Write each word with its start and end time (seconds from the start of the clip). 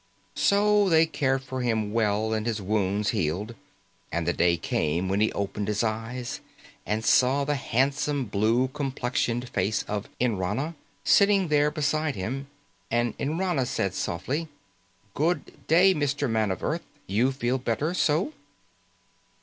So 0.41 0.89
they 0.89 1.05
cared 1.05 1.43
for 1.43 1.61
him 1.61 1.93
well, 1.93 2.33
and 2.33 2.47
his 2.47 2.59
wounds 2.59 3.09
healed, 3.09 3.53
and 4.11 4.27
the 4.27 4.33
day 4.33 4.57
came 4.57 5.07
when 5.07 5.21
he 5.21 5.31
opened 5.33 5.67
his 5.67 5.83
eyes 5.83 6.39
and 6.87 7.05
saw 7.05 7.43
the 7.43 7.53
handsome 7.53 8.25
blue 8.25 8.69
complexioned 8.69 9.47
face 9.49 9.83
of 9.83 10.09
Nrana 10.19 10.73
sitting 11.03 11.49
there 11.49 11.69
beside 11.69 12.15
him, 12.15 12.47
and 12.89 13.15
Nrana 13.19 13.67
said 13.67 13.93
softly, 13.93 14.47
"Good 15.13 15.67
day, 15.67 15.93
Mr. 15.93 16.27
Man 16.27 16.49
of 16.49 16.63
Earth. 16.63 16.81
You 17.05 17.31
feel 17.31 17.59
better, 17.59 17.93
no?" 18.09 18.33